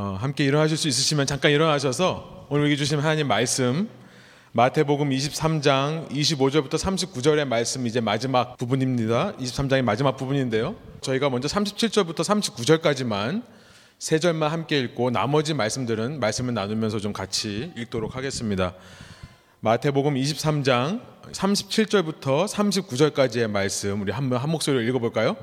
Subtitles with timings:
[0.00, 3.88] 어, 함께 일어나실 수 있으시면 잠깐 일어나셔서 오늘 얘기 주신 하나님 말씀
[4.52, 9.32] 마태복음 23장 25절부터 39절의 말씀 이제 마지막 부분입니다.
[9.38, 10.76] 23장의 마지막 부분인데요.
[11.00, 13.42] 저희가 먼저 37절부터 39절까지만
[13.98, 18.74] 세 절만 함께 읽고 나머지 말씀들은 말씀을 나누면서 좀 같이 읽도록 하겠습니다.
[19.58, 21.00] 마태복음 23장
[21.32, 25.36] 37절부터 39절까지의 말씀 우리 한번 한 목소리로 읽어 볼까요?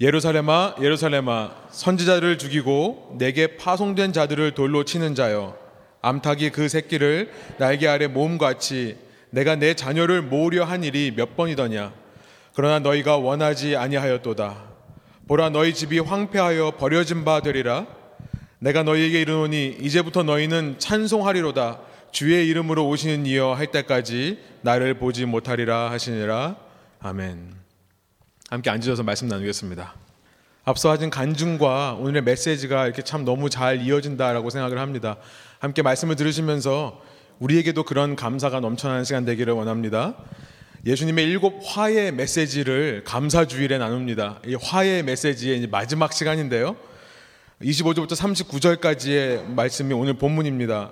[0.00, 5.58] 예루살렘아 예루살렘아 선지자들을 죽이고 내게 파송된 자들을 돌로 치는 자여
[6.00, 8.96] 암탉이 그 새끼를 날개 아래 모음같이
[9.28, 11.92] 내가 내 자녀를 모으려 한 일이 몇 번이더냐?
[12.54, 14.70] 그러나 너희가 원하지 아니하였도다.
[15.28, 17.86] 보라 너희 집이 황폐하여 버려진 바 되리라.
[18.58, 21.80] 내가 너희에게 이르노니 이제부터 너희는 찬송하리로다.
[22.10, 26.56] 주의 이름으로 오시는 이여 할 때까지 나를 보지 못하리라 하시니라.
[27.00, 27.59] 아멘
[28.50, 29.94] 함께 앉으셔서 말씀 나누겠습니다.
[30.64, 35.18] 앞서 하신 간증과 오늘의 메시지가 이렇게 참 너무 잘 이어진다라고 생각을 합니다.
[35.60, 37.00] 함께 말씀을 들으시면서
[37.38, 40.16] 우리에게도 그런 감사가 넘쳐나는 시간 되기를 원합니다.
[40.84, 44.40] 예수님의 일곱 화의 메시지를 감사 주일에 나눕니다.
[44.44, 46.74] 이 화의 메시지의 마지막 시간인데요.
[47.62, 50.90] 25절부터 39절까지의 말씀이 오늘 본문입니다.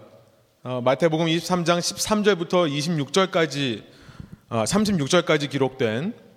[0.63, 3.83] 어, 마태복음 23장 13절부터 26절까지
[4.49, 6.28] 어, 36절까지 기록된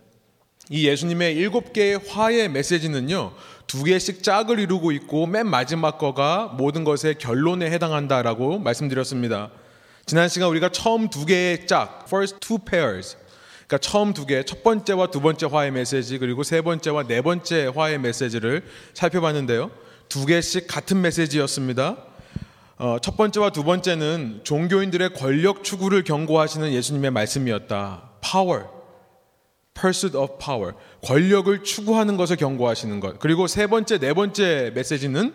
[0.70, 3.34] 이 예수님의 일곱 개의 화의 메시지는요,
[3.68, 9.50] 두 개씩 짝을 이루고 있고 맨 마지막 거가 모든 것의 결론에 해당한다라고 말씀드렸습니다.
[10.06, 13.18] 지난 시간 우리가 처음 두 개의 짝, first two pairs,
[13.68, 17.72] 그러니까 처음 두 개, 첫 번째와 두 번째 화의 메시지 그리고 세 번째와 네 번째
[17.74, 19.72] 화의 메시지를 살펴봤는데요.
[20.10, 21.96] 두 개씩 같은 메시지였습니다.
[22.78, 28.10] 어, 첫 번째와 두 번째는 종교인들의 권력 추구를 경고하시는 예수님의 말씀이었다.
[28.20, 28.81] power.
[29.74, 30.74] Pursuit of power.
[31.04, 33.20] 권력을 추구하는 것을 경고하시는 것.
[33.20, 35.34] 그리고 세 번째, 네 번째 메시지는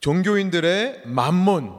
[0.00, 1.72] 종교인들의 만몬,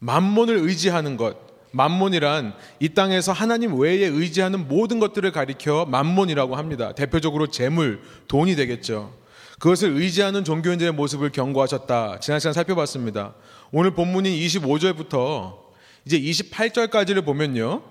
[0.00, 1.48] 만몬을 의지하는 것.
[1.70, 6.92] 만몬이란 이 땅에서 하나님 외에 의지하는 모든 것들을 가리켜 만몬이라고 합니다.
[6.92, 9.12] 대표적으로 재물, 돈이 되겠죠.
[9.58, 12.20] 그것을 의지하는 종교인들의 모습을 경고하셨다.
[12.20, 13.34] 지난 시간 살펴봤습니다.
[13.70, 15.58] 오늘 본문인 25절부터
[16.04, 17.82] 이제 28절까지를 보면요.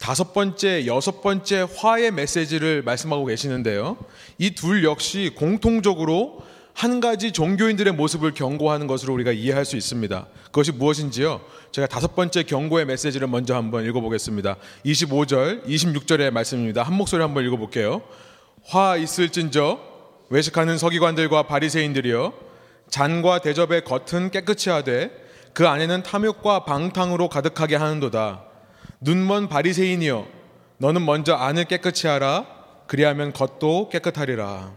[0.00, 3.98] 다섯 번째, 여섯 번째 화의 메시지를 말씀하고 계시는데요.
[4.38, 6.40] 이 둘 역시 공통적으로
[6.72, 10.26] 한 가지 종교인들의 모습을 경고하는 것으로 우리가 이해할 수 있습니다.
[10.46, 11.42] 그것이 무엇인지요?
[11.72, 14.56] 제가 다섯 번째 경고의 메시지를 먼저 한번 읽어보겠습니다.
[14.86, 16.82] 25절, 26절의 말씀입니다.
[16.82, 18.00] 한 목소리 한번 읽어볼게요.
[18.64, 19.80] 화 있을진저
[20.30, 22.32] 외식하는 서기관들과 바리새인들이여
[22.88, 25.10] 잔과 대접의 겉은 깨끗이 하되
[25.52, 28.49] 그 안에는 탐욕과 방탕으로 가득하게 하는도다.
[29.00, 30.26] 눈먼 바리새인이여
[30.78, 32.46] 너는 먼저 안을 깨끗이 하라
[32.86, 34.72] 그리하면 겉도 깨끗하리라.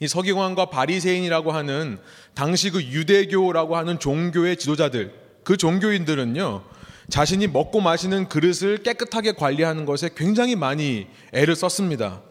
[0.00, 1.98] 이 서기관과 바리새인이라고 하는
[2.34, 5.12] 당시 그 유대교라고 하는 종교의 지도자들
[5.44, 6.62] 그 종교인들은요
[7.10, 12.22] 자신이 먹고 마시는 그릇을 깨끗하게 관리하는 것에 굉장히 많이 애를 썼습니다.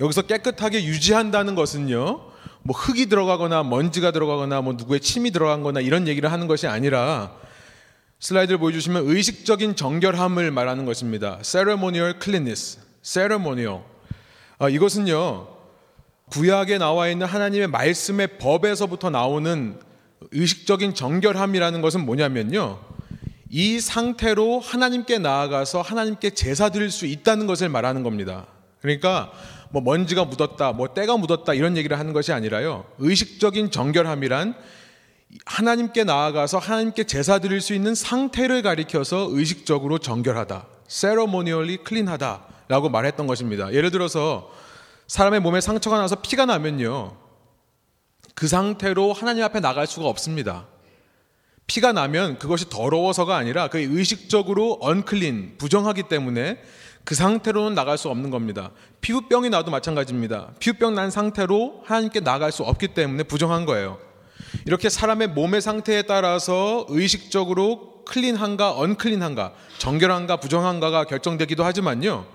[0.00, 2.30] 여기서 깨끗하게 유지한다는 것은요
[2.62, 7.34] 뭐 흙이 들어가거나 먼지가 들어가거나 뭐 누구의 침이 들어간 거나 이런 얘기를 하는 것이 아니라
[8.20, 11.38] 슬라이드를 보여주시면 의식적인 정결함을 말하는 것입니다.
[11.42, 13.80] ceremonial cleanness, ceremonial.
[14.58, 15.48] 아, 이것은요,
[16.30, 19.78] 구약에 나와 있는 하나님의 말씀의 법에서부터 나오는
[20.30, 22.80] 의식적인 정결함이라는 것은 뭐냐면요.
[23.50, 28.46] 이 상태로 하나님께 나아가서 하나님께 제사 드릴 수 있다는 것을 말하는 겁니다.
[28.80, 29.32] 그러니까
[29.70, 32.84] 뭐 먼지가 묻었다, 뭐 때가 묻었다 이런 얘기를 하는 것이 아니라요.
[32.98, 34.54] 의식적인 정결함이란
[35.46, 40.66] 하나님께 나아가서 하나님께 제사 드릴 수 있는 상태를 가리켜서 의식적으로 정결하다.
[40.88, 43.72] ceremonially clean하다라고 말했던 것입니다.
[43.72, 44.50] 예를 들어서
[45.06, 47.16] 사람의 몸에 상처가 나서 피가 나면요.
[48.34, 50.66] 그 상태로 하나님 앞에 나갈 수가 없습니다.
[51.66, 56.60] 피가 나면 그것이 더러워서가 아니라 그 의식적으로 언클린, 부정하기 때문에
[57.04, 58.70] 그 상태로는 나갈 수 없는 겁니다.
[59.00, 60.52] 피부병이 나도 마찬가지입니다.
[60.58, 63.98] 피부병 난 상태로 하나님께 나갈 수 없기 때문에 부정한 거예요.
[64.66, 72.26] 이렇게 사람의 몸의 상태에 따라서 의식적으로 클린한가 언클린한가 정결한가 부정한가가 결정되기도 하지만요.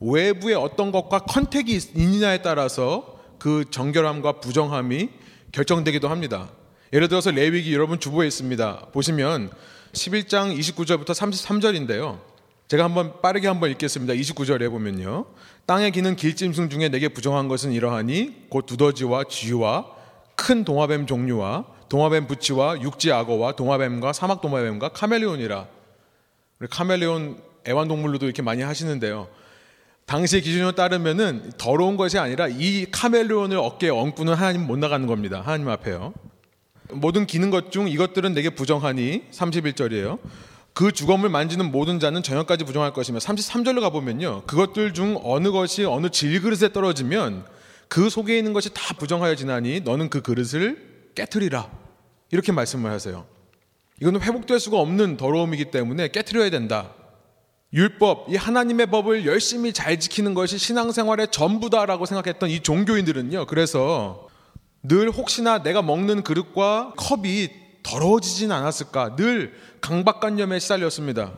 [0.00, 5.08] 외부의 어떤 것과 컨택이 있느냐에 따라서 그 정결함과 부정함이
[5.52, 6.50] 결정되기도 합니다.
[6.92, 8.88] 예를 들어서 레위기 여러분 주보에 있습니다.
[8.92, 9.50] 보시면
[9.92, 12.20] 11장 29절부터 33절인데요.
[12.68, 14.14] 제가 한번 빠르게 한번 읽겠습니다.
[14.14, 15.26] 29절에 보면요.
[15.66, 19.86] 땅에 기는 길짐승 중에 내게 부정한 것은 이러하니 곧 두더지와 쥐와
[20.34, 25.66] 큰 동화뱀 종류와 동화뱀 부치와 육지 악어와 동화뱀과 사막 동화뱀과 카멜레온이라.
[26.70, 27.38] 카멜레온
[27.68, 29.28] 애완동물로도 이렇게 많이 하시는데요.
[30.06, 35.42] 당시의 기준으로 따르면은 더러운 것이 아니라 이 카멜레온을 어깨에 얹고는 하나님 못 나가는 겁니다.
[35.44, 36.14] 하나님 앞에요.
[36.90, 40.18] 모든 기는 것 중 이것들은 내게 부정하니 31절이에요.
[40.72, 44.44] 그 주검을 만지는 모든 자는 저녁까지 부정할 것이며 33절로 가보면요.
[44.46, 47.44] 그것들 중 어느 것이 어느 질그릇에 떨어지면
[47.88, 51.68] 그 속에 있는 것이 다 부정하여 지나니 너는 그 그릇을 깨뜨리라.
[52.30, 53.26] 이렇게 말씀을 하세요.
[54.00, 56.92] 이거는 회복될 수가 없는 더러움이기 때문에 깨뜨려야 된다.
[57.72, 63.46] 율법, 이 하나님의 법을 열심히 잘 지키는 것이 신앙생활의 전부다라고 생각했던 이 종교인들은요.
[63.46, 64.28] 그래서
[64.82, 67.48] 늘 혹시나 내가 먹는 그릇과 컵이
[67.82, 69.16] 더러워지진 않았을까?
[69.16, 71.32] 늘 강박관념에 시달렸습니다.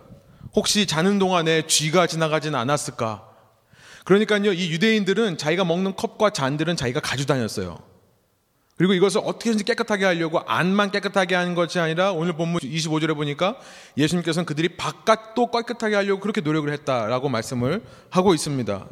[0.54, 3.24] 혹시 자는 동안에 쥐가 지나가진 않았을까?
[4.04, 7.87] 그러니까요, 이 유대인들은 자기가 먹는 컵과 잔들은 자기가 가지고 다녔어요.
[8.78, 13.58] 그리고 이것을 어떻게든지 깨끗하게 하려고 안만 깨끗하게 하는 것이 아니라 오늘 본문 25절에 보니까
[13.96, 18.86] 예수님께서는 그들이 바깥도 깨끗하게 하려고 그렇게 노력을 했다라고 말씀을 하고 있습니다.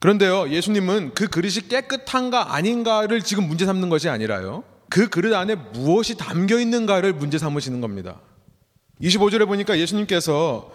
[0.00, 4.64] 그런데요, 예수님은 그 그릇이 깨끗한가 아닌가를 지금 문제 삼는 것이 아니라요.
[4.88, 8.20] 그 그릇 안에 무엇이 담겨 있는가를 문제 삼으시는 겁니다.
[9.02, 10.72] 25절에 보니까 예수님께서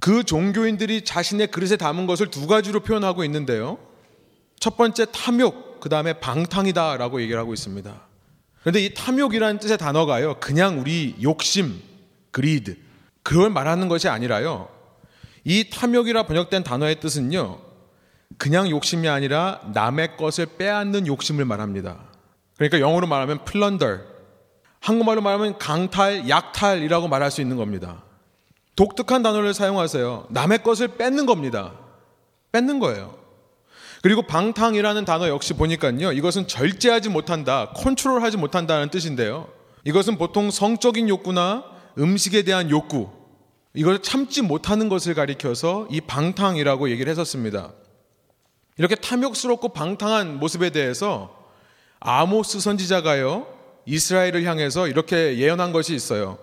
[0.00, 3.78] 그 종교인들이 자신의 그릇에 담은 것을 두 가지로 표현하고 있는데요.
[4.58, 7.92] 첫 번째 탐욕, 그 다음에 방탕이다라고 얘기를 하고 있습니다.
[8.60, 11.80] 그런데 이 탐욕이라는 뜻의 단어가요, 그냥 우리 욕심,
[12.30, 12.76] 그리드,
[13.22, 14.68] 그걸 말하는 것이 아니라요.
[15.44, 17.60] 이 탐욕이라 번역된 단어의 뜻은요,
[18.36, 21.98] 그냥 욕심이 아니라 남의 것을 빼앗는 욕심을 말합니다.
[22.56, 24.00] 그러니까 영어로 말하면 플런더,
[24.80, 28.02] 한국말로 말하면 강탈, 약탈이라고 말할 수 있는 겁니다.
[28.76, 30.26] 독특한 단어를 사용하세요.
[30.30, 31.72] 남의 것을 뺏는 겁니다.
[32.52, 33.18] 뺏는 거예요.
[34.02, 36.12] 그리고 방탕이라는 단어 역시 보니까요.
[36.12, 39.48] 이것은 절제하지 못한다, 컨트롤하지 못한다는 뜻인데요.
[39.84, 41.64] 이것은 보통 성적인 욕구나
[41.98, 43.10] 음식에 대한 욕구,
[43.74, 47.72] 이걸 참지 못하는 것을 가리켜서 이 방탕이라고 얘기를 했었습니다.
[48.76, 51.36] 이렇게 탐욕스럽고 방탕한 모습에 대해서
[52.00, 53.46] 아모스 선지자가요,
[53.86, 56.38] 이스라엘을 향해서 이렇게 예언한 것이 있어요.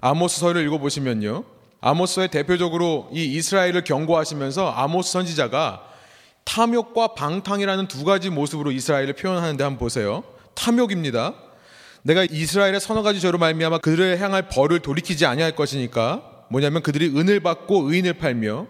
[0.00, 1.44] 아모스서를 읽어보시면요.
[1.80, 5.93] 아모스서에 대표적으로 이 이스라엘을 경고하시면서 아모스 선지자가
[6.44, 10.22] 탐욕과 방탕이라는 두 가지 모습으로 이스라엘을 표현하는데 한번 보세요.
[10.54, 11.34] 탐욕입니다.
[12.02, 17.40] 내가 이스라엘의 서너 가지 죄로 말미암아 그들을 향할 벌을 돌이키지 아니할 것이니까 뭐냐면 그들이 은을
[17.40, 18.66] 받고 의인을 팔며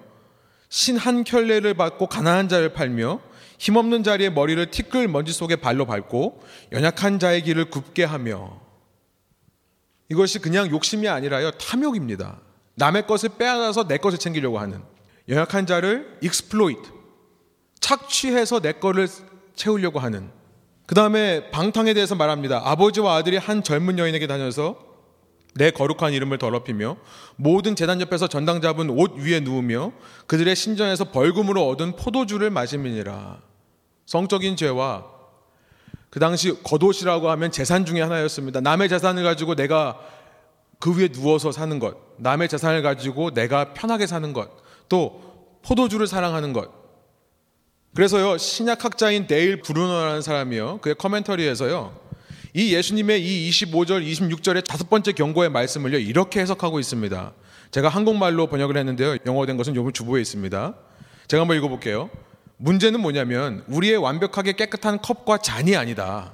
[0.69, 3.21] 신 한 켤레를 받고 가난한 자를 팔며
[3.59, 6.43] 힘없는 자의 머리를 티끌 먼지 속에 발로 밟고
[6.73, 8.61] 연약한 자의 길을 굽게 하며
[10.11, 12.41] 이것이 그냥 욕심이 아니라요 탐욕입니다.
[12.77, 14.83] 남의 것을 빼앗아서 내 것을 챙기려고 하는
[15.29, 16.83] 연약한 자를 exploit
[17.85, 19.07] 착취해서 내 거를
[19.55, 20.31] 채우려고 하는
[20.87, 22.63] 그 다음에 방탕에 대해서 말합니다.
[22.65, 24.79] 아버지와 아들이 한 젊은 여인에게 다녀서
[25.55, 26.97] 내 거룩한 이름을 더럽히며
[27.37, 29.93] 모든 재단 옆에서 전당 잡은 옷 위에 누우며
[30.27, 33.41] 그들의 신전에서 벌금으로 얻은 포도주를 마시미니라.
[34.07, 35.05] 성적인 죄와
[36.09, 38.63] 그 당시 겉옷이라고 하면 재산 중에 하나였습니다.
[38.63, 40.01] 남의 재산을 가지고 내가
[40.81, 44.51] 그 위에 누워서 사는 것, 남의 재산을 가지고 내가 편하게 사는 것,
[44.89, 45.23] 또
[45.63, 46.84] 포도주를 사랑하는 것.
[47.95, 51.97] 그래서요, 신약학자인 데일 브루너라는 사람이요, 그의 커멘터리에서요,
[52.53, 57.33] 이 예수님의 이 25절, 26절의 다섯 번째 경고의 말씀을요, 이렇게 해석하고 있습니다.
[57.71, 60.75] 제가 한국말로 번역을 했는데요, 영어된 것은 요번 주부에 있습니다.
[61.29, 62.11] 제가 한번 읽어볼게요.
[62.57, 66.33] 문제는 뭐냐면, 우리의 완벽하게 깨끗한 컵과 잔이 아니다.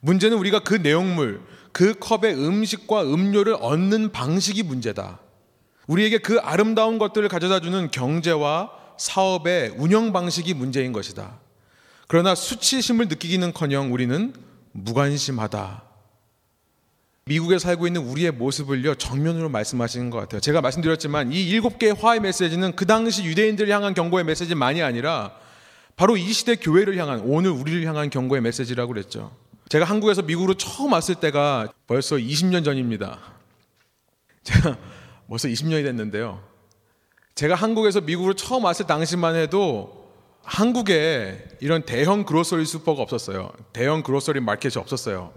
[0.00, 5.20] 문제는 우리가 그 내용물, 그 컵의 음식과 음료를 얻는 방식이 문제다.
[5.86, 11.40] 우리에게 그 아름다운 것들을 가져다 주는 경제와 사업의 운영 방식이 문제인 것이다.
[12.06, 14.32] 그러나 수치심을 느끼기는커녕 우리는
[14.70, 15.82] 무관심하다.
[17.24, 20.40] 미국에 살고 있는 우리의 모습을요 정면으로 말씀하시는 것 같아요.
[20.40, 25.32] 제가 말씀드렸지만 이 일곱 개의 화의 메시지는 그 당시 유대인들을 향한 경고의 메시지만이 아니라
[25.96, 29.34] 바로 이 시대 교회를 향한 오늘 우리를 향한 경고의 메시지라고 그랬죠.
[29.68, 33.18] 제가 한국에서 미국으로 처음 왔을 때가 벌써 20년 전입니다.
[34.44, 34.78] 제가
[35.28, 36.51] 벌써 20년이 됐는데요.
[37.34, 40.10] 제가 한국에서 미국으로 처음 왔을 당시만 해도
[40.42, 43.50] 한국에 이런 대형 grocery 슈퍼가 없었어요.
[43.72, 45.32] 대형 grocery 마켓이 없었어요.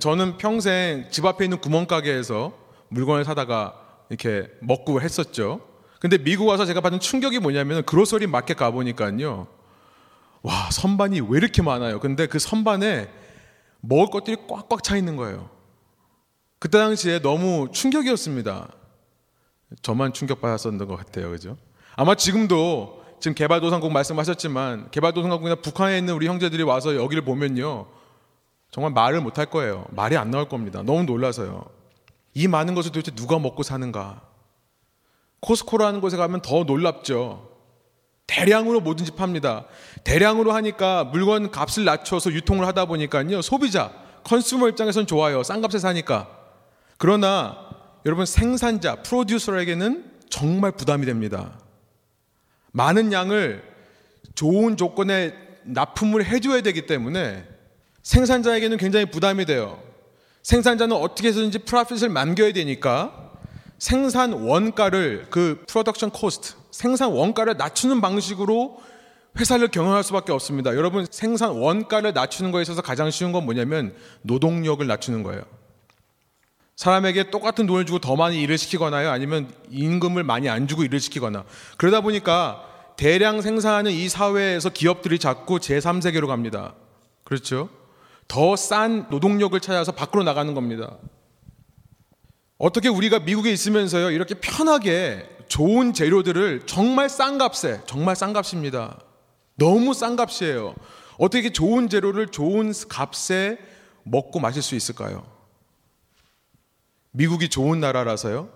[0.00, 2.52] 저는 평생 집 앞에 있는 구멍가게에서
[2.88, 3.74] 물건을 사다가
[4.08, 5.60] 이렇게 먹고 했었죠.
[6.00, 9.48] 근데 미국 와서 제가 받은 충격이 뭐냐면 grocery 마켓 가보니까요.
[10.42, 11.98] 와, 선반이 왜 이렇게 많아요?
[11.98, 13.08] 근데 그 선반에
[13.80, 15.50] 먹을 것들이 꽉꽉 차 있는 거예요.
[16.60, 18.68] 그때 당시에 너무 충격이었습니다.
[19.82, 21.30] 저만 충격받았었던 것 같아요.
[21.30, 21.56] 그죠?
[21.96, 27.86] 아마 지금도 지금 개발도상국 말씀하셨지만 개발도상국이나 북한에 있는 우리 형제들이 와서 여기를 보면요.
[28.70, 29.86] 정말 말을 못 할 거예요.
[29.90, 30.82] 말이 안 나올 겁니다.
[30.82, 31.64] 너무 놀라서요.
[32.34, 34.22] 이 많은 것을 도대체 누가 먹고 사는가?
[35.40, 37.48] 코스코라는 곳에 가면 더 놀랍죠.
[38.26, 39.64] 대량으로 뭐든지 팝니다.
[40.04, 43.40] 대량으로 하니까 물건 값을 낮춰서 유통을 하다 보니까요.
[43.42, 43.90] 소비자,
[44.24, 45.42] consumer 입장에선 좋아요.
[45.42, 46.28] 싼 값에 사니까.
[46.98, 47.67] 그러나
[48.08, 51.60] 여러분 생산자, producer에게는 정말 부담이 됩니다.
[52.72, 53.62] 많은 양을
[54.34, 55.34] 좋은 조건에
[55.64, 57.46] 납품을 해줘야 되기 때문에
[58.02, 59.82] 생산자에게는 굉장히 부담이 돼요.
[60.42, 63.34] 생산자는 어떻게 해서든지 profit을 남겨야 되니까
[63.76, 68.80] 생산 원가를 그 production cost, 생산 원가를 낮추는 방식으로
[69.38, 70.74] 회사를 경영할 수밖에 없습니다.
[70.74, 75.57] 여러분 생산 원가를 낮추는 거에 있어서 가장 쉬운 건 뭐냐면 노동력을 낮추는 거예요.
[76.78, 81.44] 사람에게 똑같은 돈을 주고 더 많이 일을 시키거나요, 아니면 임금을 많이 안 주고 일을 시키거나
[81.76, 82.64] 그러다 보니까
[82.96, 86.74] 대량 생산하는 이 사회에서 기업들이 자꾸 제3세계로 갑니다.
[87.24, 87.68] 그렇죠?
[88.28, 90.98] 더 싼 노동력을 찾아서 밖으로 나가는 겁니다.
[92.58, 99.00] 어떻게 우리가 미국에 있으면서요, 이렇게 편하게 좋은 재료들을 정말 싼 값에, 정말 싼 값입니다.
[99.56, 100.76] 너무 싼 값이에요.
[101.18, 103.58] 어떻게 좋은 재료를 좋은 값에
[104.04, 105.37] 먹고 마실 수 있을까요?
[107.18, 108.48] 미국이 좋은 나라라서요?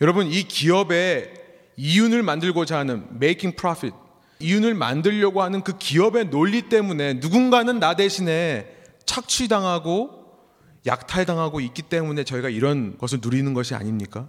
[0.00, 1.34] 여러분, 이 기업의
[1.76, 3.94] 이윤을 만들고자 하는 making profit,
[4.38, 8.72] 이윤을 만들려고 하는 그 기업의 논리 때문에 누군가는 나 대신에
[9.04, 10.20] 착취당하고
[10.86, 14.28] 약탈당하고 있기 때문에 저희가 이런 것을 누리는 것이 아닙니까?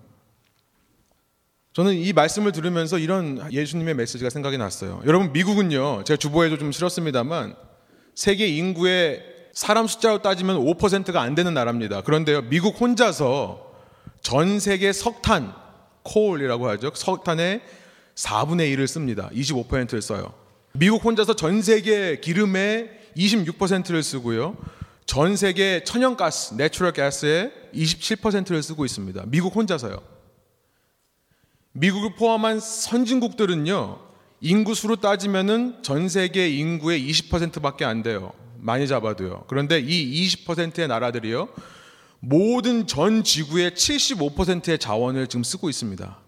[1.73, 4.99] 저는 이 말씀을 들으면서 이런 예수님의 메시지가 생각이 났어요.
[5.05, 7.55] 여러분, 미국은요, 제가 주보에도 좀 실었습니다만,
[8.15, 12.01] 세계 인구의 사람 숫자로 따지면 5%가 안 되는 나라입니다.
[12.01, 13.71] 그런데요, 미국 혼자서
[14.21, 15.53] 전 세계 석탄,
[16.03, 16.91] coal이라고 하죠.
[16.93, 17.61] 석탄의
[18.15, 19.29] 4분의 1을 씁니다.
[19.33, 20.33] 25%를 써요.
[20.73, 24.55] 미국 혼자서 전 세계 기름의 26%를 쓰고요.
[25.05, 29.23] 전 세계 천연가스, natural gas의 27%를 쓰고 있습니다.
[29.27, 30.01] 미국 혼자서요.
[31.73, 33.99] 미국을 포함한 선진국들은요,
[34.41, 38.33] 인구수로 따지면은 전 세계 인구의 20%밖에 안 돼요.
[38.61, 39.45] 많이 잡아도요.
[39.47, 41.49] 그런데 이 20%의 나라들이요,
[42.19, 46.19] 모든 전 지구의 75%의 자원을 지금 쓰고 있습니다.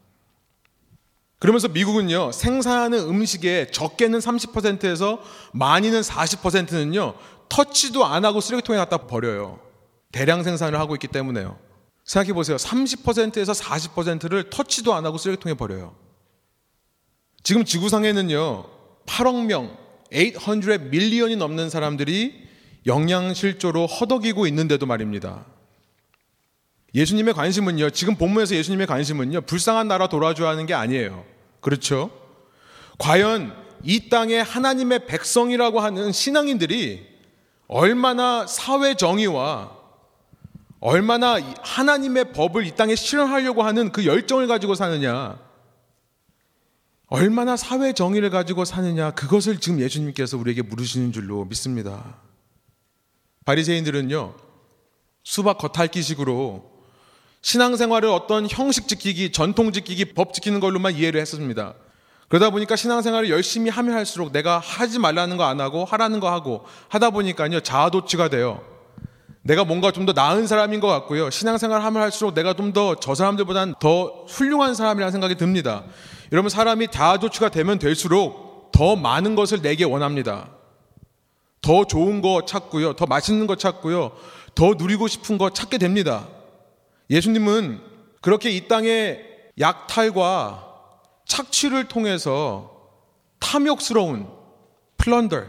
[1.40, 5.22] 그러면서 미국은요, 생산하는 음식의 적게는 30%에서
[5.54, 7.16] 많이는 40%는요,
[7.50, 9.60] 터치도 안 하고 쓰레기통에 갖다 버려요.
[10.12, 11.60] 대량 생산을 하고 있기 때문에요.
[12.06, 12.58] 생각해 보세요.
[12.58, 15.96] 30%에서 40%를 터치도 안 하고 쓰레기통에 버려요.
[17.44, 18.66] 지금 지구상에는요,
[19.06, 19.83] 8억 명,
[20.14, 22.44] 800 밀리언이 넘는 사람들이
[22.86, 25.46] 영양실조로 허덕이고 있는데도 말입니다.
[26.96, 31.26] 예수님의 관심은요, 지금 본문에서 예수님의 관심은요, 불쌍한 나라 돌아줘야 하는 게 아니에요.
[31.60, 32.12] 그렇죠?
[33.00, 37.06] 과연 이 땅에 하나님의 백성이라고 하는 신앙인들이
[37.68, 39.72] 얼마나 사회 정의와
[40.80, 45.40] 얼마나 하나님의 법을 이 땅에 실현하려고 하는 그 열정을 가지고 사느냐,
[47.14, 52.16] 얼마나 사회 정의를 가지고 사느냐, 그것을 지금 예수님께서 우리에게 물으시는 줄로 믿습니다.
[53.46, 54.34] 바리새인들은요,
[55.24, 56.72] 수박 겉핥기식으로
[57.44, 61.76] 신앙생활을 어떤 형식 지키기, 전통 지키기, 법 지키는 걸로만 이해를 했습니다.
[62.30, 66.66] 그러다 보니까 신앙생활을 열심히 하면 할수록 내가 하지 말라는 거 안 하고 하라는 거 하고
[66.90, 68.73] 하다 보니까요 자아도취가 돼요.
[69.44, 71.30] 내가 뭔가 좀 더 나은 사람인 것 같고요.
[71.30, 75.84] 신앙생활 하면 할수록 내가 좀 더 저 사람들보다는 더 훌륭한 사람이라는 생각이 듭니다.
[76.32, 80.50] 여러분 사람이 자아도취가 되면 될수록 더 많은 것을 내게 원합니다.
[81.62, 82.94] 더 좋은 거 찾고요.
[82.94, 84.12] 더 맛있는 거 찾고요.
[84.56, 86.28] 더 누리고 싶은 거 찾게 됩니다.
[87.10, 87.82] 예수님은
[88.22, 89.20] 그렇게 이 땅에
[89.60, 90.68] 약탈과
[91.26, 92.72] 착취를 통해서
[93.40, 94.28] 탐욕스러운
[94.98, 95.44] 플런더,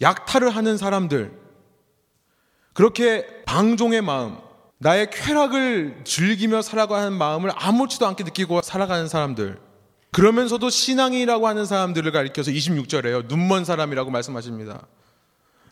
[0.00, 1.32] 약탈을 하는 사람들,
[2.72, 4.36] 그렇게 방종의 마음,
[4.78, 9.58] 나의 쾌락을 즐기며 살아가는 마음을 아무렇지도 않게 느끼고 살아가는 사람들,
[10.10, 13.28] 그러면서도 신앙이라고 하는 사람들을 가리켜서 26절에요.
[13.28, 14.86] 눈먼 사람이라고 말씀하십니다.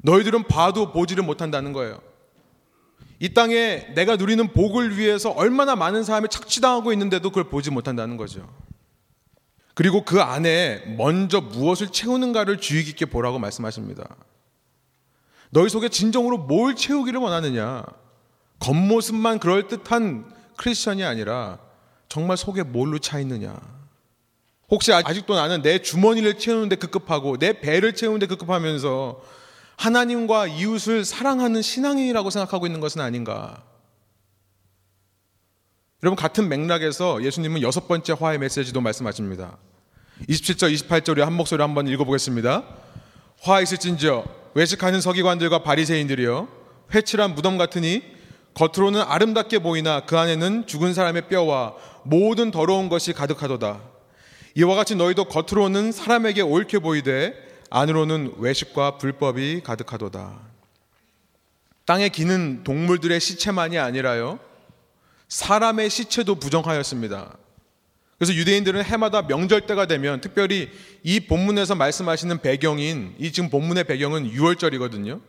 [0.03, 2.01] 너희들은 봐도 보지를 못한다는 거예요.
[3.19, 8.49] 이 땅에 내가 누리는 복을 위해서 얼마나 많은 사람이 착취당하고 있는데도 그걸 보지 못한다는 거죠.
[9.75, 14.17] 그리고 그 안에 먼저 무엇을 채우는가를 주의 깊게 보라고 말씀하십니다.
[15.51, 17.85] 너희 속에 진정으로 뭘 채우기를 원하느냐?
[18.61, 21.59] 겉모습만 그럴듯한 크리스천이 아니라
[22.09, 23.59] 정말 속에 뭘로 차 있느냐?
[24.69, 29.21] 혹시 아직도 나는 내 주머니를 채우는데 급급하고 내 배를 채우는데 급급하면서
[29.77, 33.65] 하나님과 이웃을 사랑하는 신앙인이라고 생각하고 있는 것은 아닌가?
[36.03, 39.59] 여러분 같은 맥락에서 예수님은 여섯 번째 화의 메시지도 말씀하십니다.
[40.29, 42.63] 27절, 28절에 한 목소리 한번 읽어보겠습니다.
[43.41, 46.49] 화 있을진저 외식하는 서기관들과 바리새인들이여
[46.95, 48.03] 회칠한 무덤 같으니
[48.55, 53.81] 겉으로는 아름답게 보이나 그 안에는 죽은 사람의 뼈와 모든 더러운 것이 가득하도다.
[54.57, 57.35] 이와 같이 너희도 겉으로는 사람에게 옳게 보이되
[57.71, 60.41] 안으로는 외식과 불법이 가득하도다.
[61.85, 64.41] 땅에 기는 동물들의 시체만이 아니라요.
[65.29, 67.37] 사람의 시체도 부정하였습니다.
[68.21, 70.69] 그래서 유대인들은 해마다 명절 때가 되면 특별히
[71.03, 75.23] 이 본문에서 말씀하시는 배경인 이 지금 본문의 배경은 6월절이거든요.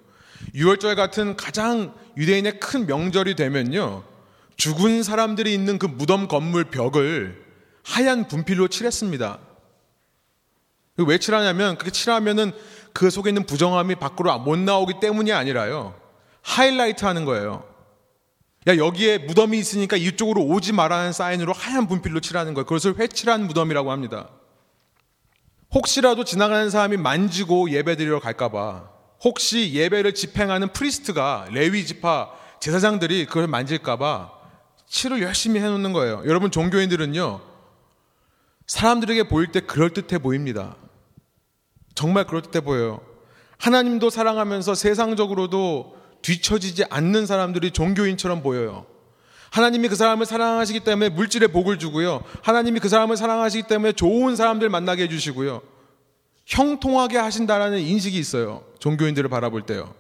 [0.56, 4.04] 6월절 같은 가장 유대인의 큰 명절이 되면요.
[4.58, 7.42] 죽은 사람들이 있는 그 무덤 건물 벽을
[7.82, 9.40] 하얀 분필로 칠했습니다.
[10.98, 12.52] 왜 칠하냐면 그렇게 칠하면은
[12.92, 15.96] 그 속에 있는 부정함이 밖으로 못 나오기 때문이 아니라요.
[16.42, 17.71] 하이라이트 하는 거예요.
[18.68, 22.66] 야, 여기에 무덤이 있으니까 이쪽으로 오지 말라는 사인으로 하얀 분필로 칠하는 거예요.
[22.66, 24.30] 그것을 회칠한 무덤이라고 합니다.
[25.74, 28.90] 혹시라도 지나가는 사람이 만지고 예배 드리러 갈까봐
[29.24, 34.32] 혹시 예배를 집행하는 priest가 레위 지파 제사장들이 그걸 만질까봐
[34.88, 36.24] 칠을 열심히 해놓는 거예요.
[36.26, 37.40] 여러분 종교인들은요
[38.68, 40.76] 사람들에게 보일 때 그럴 듯해 보입니다.
[41.96, 43.00] 정말 그럴 듯해 보여요.
[43.58, 48.86] 하나님도 사랑하면서 세상적으로도 뒤처지지 않는 사람들이 종교인처럼 보여요.
[49.52, 52.24] 하나님이 그 사람을 사랑하시기 때문에 물질의 복을 주고요.
[52.42, 55.62] 하나님이 그 사람을 사랑하시기 때문에 좋은 사람들 만나게 해주시고요.
[56.46, 58.64] 형통하게 하신다라는 인식이 있어요.
[58.80, 59.94] 종교인들을 바라볼 때요.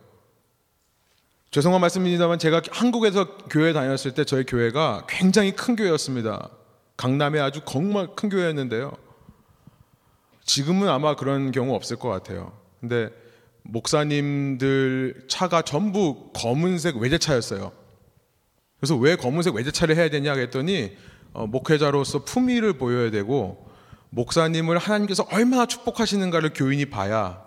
[1.51, 6.49] 죄송한 말씀입니다만 제가 한국에서 교회 다녔을 때 저희 교회가 굉장히 큰 교회였습니다.
[6.95, 8.93] 강남에 아주 정말 큰 교회였는데요.
[10.45, 12.53] 지금은 아마 그런 경우 없을 것 같아요.
[12.79, 13.09] 근데
[13.63, 17.71] 목사님들 차가 전부 검은색 외제차였어요.
[18.79, 20.95] 그래서 왜 검은색 외제차를 해야 되냐 했더니
[21.33, 23.69] 어, 목회자로서 품위를 보여야 되고
[24.09, 27.41] 목사님을 하나님께서 얼마나 축복하시는가를 교인이 봐야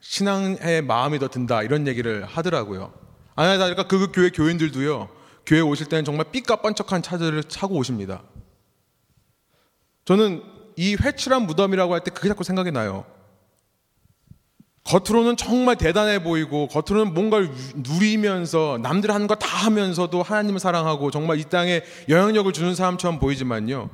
[0.00, 2.92] 신앙의 마음이 더 든다 이런 얘기를 하더라고요.
[3.34, 5.08] 아니 다니까 그 교회 교인들도요.
[5.44, 8.22] 교회 오실 때는 정말 삐까뻔쩍한 차들을 차고 오십니다.
[10.04, 10.42] 저는
[10.76, 13.04] 이 회칠한 무덤이라고 할 때 그게 자꾸 생각이 나요.
[14.86, 21.38] 겉으로는 정말 대단해 보이고 겉으로는 뭔가를 누리면서 남들 하는 거 다 하면서도 하나님을 사랑하고 정말
[21.38, 23.90] 이 땅에 영향력을 주는 사람처럼 보이지만요.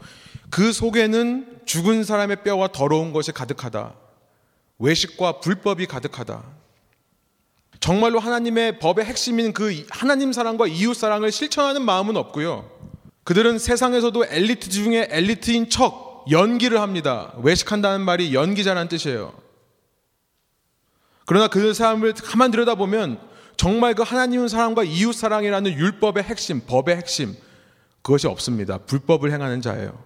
[0.50, 3.94] 그 속에는 죽은 사람의 뼈와 더러운 것이 가득하다.
[4.78, 6.42] 외식과 불법이 가득하다.
[7.80, 12.70] 정말로 하나님의 법의 핵심인 그 하나님 사랑과 이웃 사랑을 실천하는 마음은 없고요.
[13.24, 17.32] 그들은 세상에서도 엘리트 중에 엘리트인 척 연기를 합니다.
[17.42, 19.32] 외식한다는 말이 연기자라는 뜻이에요.
[21.32, 23.18] 그러나 그 사람을 가만 들여다보면
[23.56, 27.34] 정말 그 하나님의 사랑과 이웃 사랑이라는 율법의 핵심, 법의 핵심,
[28.02, 28.76] 그것이 없습니다.
[28.76, 29.98] 불법을 행하는 자예요.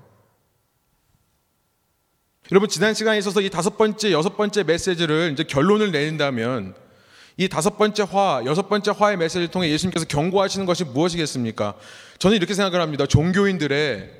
[2.52, 6.76] 여러분, 지난 시간에 있어서 이 다섯 번째, 여섯 번째 메시지를 이제 결론을 내린다면
[7.38, 11.74] 이 다섯 번째 화, 여섯 번째 화의 메시지를 통해 예수님께서 경고하시는 것이 무엇이겠습니까?
[12.20, 13.04] 저는 이렇게 생각을 합니다.
[13.04, 14.12] 종교인들의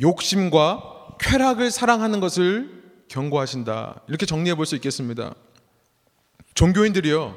[0.00, 4.02] 욕심과 쾌락을 사랑하는 것을 경고하신다.
[4.06, 5.34] 이렇게 정리해 볼 수 있겠습니다.
[6.54, 7.36] 종교인들이요.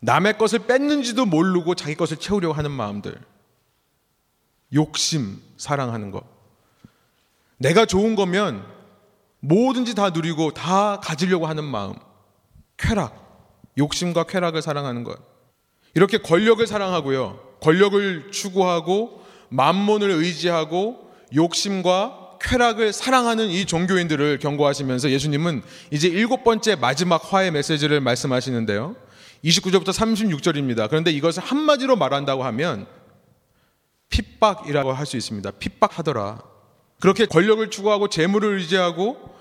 [0.00, 3.18] 남의 것을 뺏는지도 모르고 자기 것을 채우려고 하는 마음들.
[4.72, 6.24] 욕심, 사랑하는 것.
[7.56, 8.66] 내가 좋은 거면
[9.40, 11.94] 뭐든지 다 누리고 다 가지려고 하는 마음.
[12.76, 13.22] 쾌락.
[13.78, 15.18] 욕심과 쾌락을 사랑하는 것.
[15.94, 17.58] 이렇게 권력을 사랑하고요.
[17.60, 27.32] 권력을 추구하고 만몬을 의지하고 욕심과 쾌락을 사랑하는 이 종교인들을 경고하시면서 예수님은 이제 일곱 번째 마지막
[27.32, 28.96] 화의 메시지를 말씀하시는데요.
[29.44, 30.88] 29절부터 36절입니다.
[30.88, 32.86] 그런데 이것을 한마디로 말한다고 하면
[34.10, 35.50] 핍박이라고 할 수 있습니다.
[35.52, 36.42] 핍박하더라.
[37.00, 39.34] 그렇게 권력을 추구하고 재물을 의지하고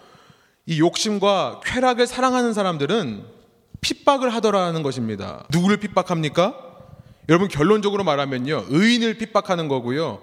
[0.66, 3.26] 이 욕심과 쾌락을 사랑하는 사람들은
[3.82, 5.46] 핍박을 하더라는 것입니다.
[5.52, 6.56] 누구를 핍박합니까?
[7.30, 8.66] 여러분 결론적으로 말하면요.
[8.70, 10.22] 의인을 핍박하는 거고요.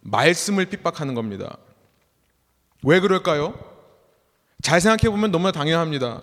[0.00, 1.56] 말씀을 핍박하는 겁니다.
[2.82, 3.54] 왜 그럴까요?
[4.62, 6.22] 잘 생각해 보면 너무나 당연합니다.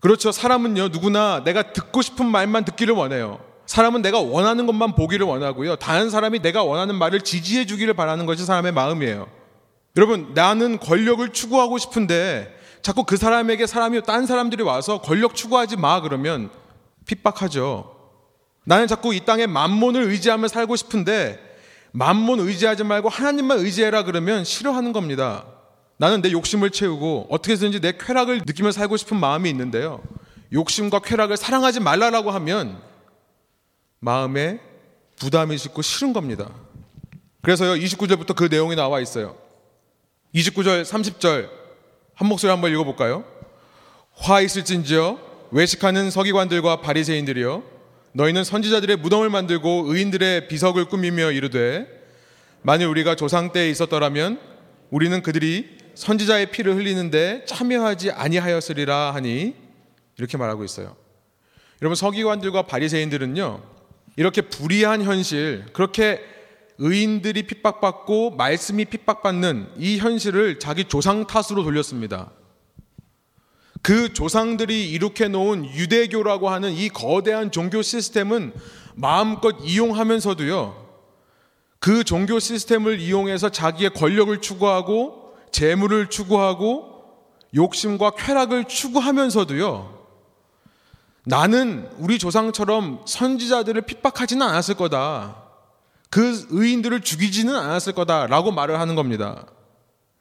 [0.00, 0.32] 그렇죠.
[0.32, 3.40] 사람은요, 누구나 내가 듣고 싶은 말만 듣기를 원해요.
[3.66, 5.76] 사람은 내가 원하는 것만 보기를 원하고요.
[5.76, 9.28] 다른 사람이 내가 원하는 말을 지지해 주기를 바라는 것이 사람의 마음이에요.
[9.96, 16.00] 여러분, 나는 권력을 추구하고 싶은데 자꾸 그 사람에게 사람이 딴 사람들이 와서 권력 추구하지 마
[16.00, 16.50] 그러면
[17.06, 17.96] 핍박하죠.
[18.64, 21.40] 나는 자꾸 이 땅에 만몬을 의지하며 살고 싶은데
[21.92, 25.46] 만몬 의지하지 말고 하나님만 의지해라 그러면 싫어하는 겁니다.
[25.98, 30.02] 나는 내 욕심을 채우고 어떻게 해서든지 내 쾌락을 느끼며 살고 싶은 마음이 있는데요.
[30.52, 32.80] 욕심과 쾌락을 사랑하지 말라라고 하면
[33.98, 34.60] 마음에
[35.16, 36.50] 부담이 있고 싫은 겁니다.
[37.42, 39.36] 그래서요, 29절부터 그 내용이 나와 있어요.
[40.34, 41.48] 29절, 30절,
[42.14, 43.24] 한 목소리 한번 읽어볼까요?
[44.12, 45.18] 화 있을진지요,
[45.50, 47.62] 외식하는 서기관들과 바리새인들이요,
[48.12, 51.86] 너희는 선지자들의 무덤을 만들고 의인들의 비석을 꾸미며 이르되,
[52.62, 54.40] 만일 우리가 조상 때에 있었더라면
[54.90, 59.54] 우리는 그들이 선지자의 피를 흘리는데 참여하지 아니하였으리라 하니
[60.18, 60.94] 이렇게 말하고 있어요.
[61.82, 63.62] 여러분 서기관들과 바리새인들은요.
[64.16, 66.20] 이렇게 불의한 현실, 그렇게
[66.78, 72.30] 의인들이 핍박받고 말씀이 핍박받는 이 현실을 자기 조상 탓으로 돌렸습니다.
[73.82, 78.52] 그 조상들이 이룩해 놓은 유대교라고 하는 이 거대한 종교 시스템은
[78.94, 80.86] 마음껏 이용하면서도요.
[81.78, 85.25] 그 종교 시스템을 이용해서 자기의 권력을 추구하고
[85.56, 87.02] 재물을 추구하고
[87.54, 89.96] 욕심과 쾌락을 추구하면서도요.
[91.24, 95.44] 나는 우리 조상처럼 선지자들을 핍박하지는 않았을 거다.
[96.10, 99.46] 그 의인들을 죽이지는 않았을 거다라고 말을 하는 겁니다.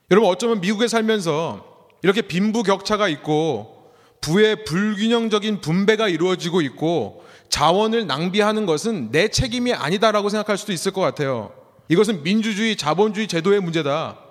[0.09, 1.65] 여러분 어쩌면 미국에 살면서
[2.01, 10.29] 이렇게 빈부 격차가 있고 부의 불균형적인 분배가 이루어지고 있고 자원을 낭비하는 것은 내 책임이 아니다라고
[10.29, 11.51] 생각할 수도 있을 것 같아요.
[11.89, 14.24] 이것은 민주주의, 자본주의 제도의 문제다.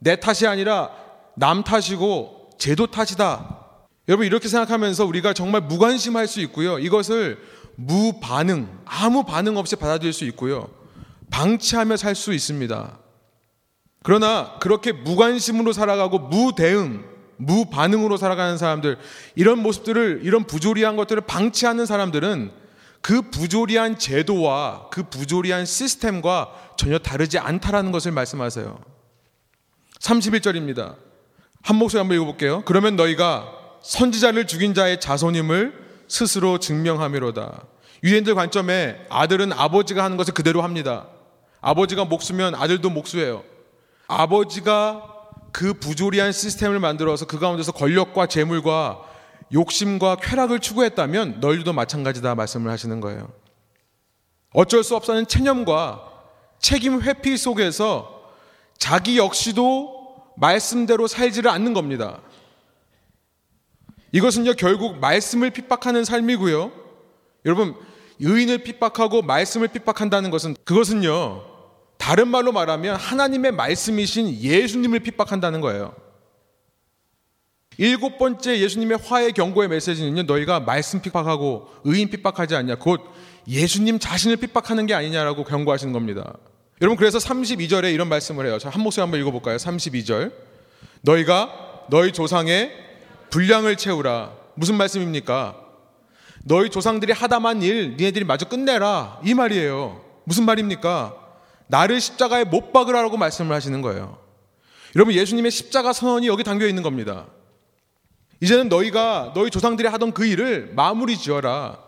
[0.00, 0.90] 내 탓이 아니라
[1.36, 3.58] 남 탓이고 제도 탓이다.
[4.08, 6.78] 여러분 이렇게 생각하면서 우리가 정말 무관심할 수 있고요.
[6.78, 7.38] 이것을
[7.76, 10.68] 무반응, 아무 반응 없이 받아들일 수 있고요.
[11.30, 12.98] 방치하며 살 수 있습니다.
[14.02, 17.04] 그러나 그렇게 무관심으로 살아가고 무대응,
[17.36, 18.98] 무반응으로 살아가는 사람들,
[19.34, 22.50] 이런 모습들을, 이런 부조리한 것들을 방치하는 사람들은
[23.00, 28.78] 그 부조리한 제도와 그 부조리한 시스템과 전혀 다르지 않다라는 것을 말씀하세요.
[30.00, 30.96] 31절입니다.
[31.62, 32.62] 한 목소리 한번 읽어볼게요.
[32.64, 37.64] 그러면 너희가 선지자를 죽인 자의 자손임을 스스로 증명함이로다.
[38.02, 41.06] 유대인들 관점에 아들은 아버지가 하는 것을 그대로 합니다.
[41.60, 43.44] 아버지가 목수면 아들도 목수예요.
[44.08, 45.04] 아버지가
[45.52, 49.02] 그 부조리한 시스템을 만들어서 그 가운데서 권력과 재물과
[49.52, 53.30] 욕심과 쾌락을 추구했다면 너희들도 마찬가지다 말씀을 하시는 거예요.
[54.52, 56.02] 어쩔 수 없다는 체념과
[56.58, 58.19] 책임 회피 속에서
[58.80, 62.20] 자기 역시도 말씀대로 살지를 않는 겁니다.
[64.10, 66.72] 이것은요, 결국 말씀을 핍박하는 삶이고요.
[67.44, 67.76] 여러분,
[68.18, 71.44] 의인을 핍박하고 말씀을 핍박한다는 것은 그것은요,
[71.98, 75.94] 다른 말로 말하면 하나님의 말씀이신 예수님을 핍박한다는 거예요.
[77.76, 82.76] 일곱 번째 예수님의 화해 경고의 메시지는요, 너희가 말씀 핍박하고 의인 핍박하지 않냐.
[82.76, 83.00] 곧
[83.46, 86.34] 예수님 자신을 핍박하는 게 아니냐라고 경고하시는 겁니다.
[86.80, 88.58] 여러분, 그래서 32절에 이런 말씀을 해요.
[88.58, 89.56] 자, 한 목소리 한번 읽어볼까요?
[89.58, 90.32] 32절.
[91.02, 92.72] 너희가 너희 조상의
[93.28, 94.32] 분량을 채우라.
[94.54, 95.56] 무슨 말씀입니까?
[96.42, 99.20] 너희 조상들이 하다만 일, 니네들이 마저 끝내라.
[99.24, 100.02] 이 말이에요.
[100.24, 101.14] 무슨 말입니까?
[101.66, 104.18] 나를 십자가에 못 박으라고 말씀을 하시는 거예요.
[104.96, 107.26] 여러분, 예수님의 십자가 선언이 여기 담겨 있는 겁니다.
[108.40, 111.78] 이제는 너희가 너희 조상들이 하던 그 일을 마무리 지어라.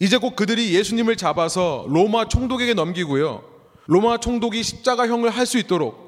[0.00, 3.53] 이제 곧 그들이 예수님을 잡아서 로마 총독에게 넘기고요.
[3.86, 6.04] 로마 총독이 십자가형을 할 수 있도록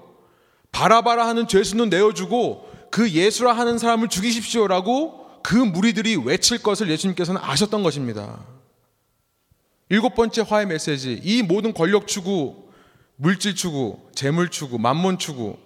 [0.73, 7.83] 바라바라 하는 죄수는 내어주고 그 예수라 하는 사람을 죽이십시오라고 그 무리들이 외칠 것을 예수님께서는 아셨던
[7.83, 8.45] 것입니다.
[9.89, 11.21] 일곱 번째 화의 메시지.
[11.23, 12.65] 이 모든 권력 추구,
[13.17, 15.57] 물질 추구, 재물 추구, 만몬 추구,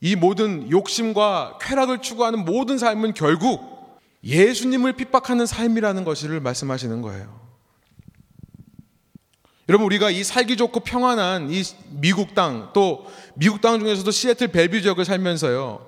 [0.00, 7.45] 이 모든 욕심과 쾌락을 추구하는 모든 삶은 결국 예수님을 핍박하는 삶이라는 것을 말씀하시는 거예요.
[9.68, 14.80] 여러분 우리가 이 살기 좋고 평안한 이 미국 땅 또 미국 땅 중에서도 시애틀 벨뷰
[14.80, 15.84] 지역을 살면서요.